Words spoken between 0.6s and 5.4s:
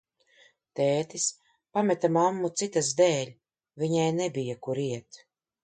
Tētis pameta mammu citas dēļ, viņai nebija, kur iet.